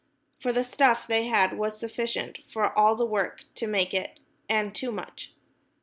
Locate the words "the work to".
2.95-3.67